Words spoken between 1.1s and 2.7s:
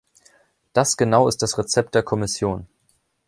ist das Rezept der Kommission.